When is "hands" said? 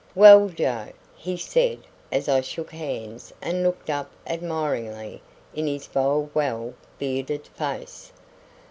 2.71-3.31